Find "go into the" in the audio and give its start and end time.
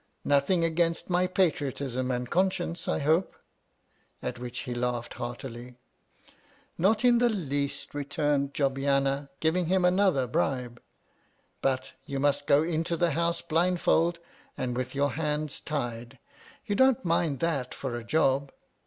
12.47-13.11